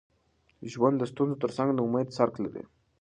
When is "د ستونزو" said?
0.99-1.41